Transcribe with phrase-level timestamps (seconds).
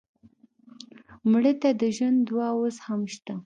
[1.31, 3.33] مړه ته د ژوند دعا اوس هم شته